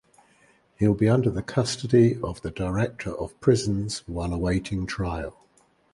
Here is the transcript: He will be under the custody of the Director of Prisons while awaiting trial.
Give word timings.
He 0.79 0.87
will 0.87 0.95
be 0.95 1.07
under 1.07 1.29
the 1.29 1.43
custody 1.43 2.19
of 2.23 2.41
the 2.41 2.49
Director 2.49 3.13
of 3.15 3.39
Prisons 3.39 3.99
while 4.07 4.33
awaiting 4.33 4.87
trial. 4.87 5.37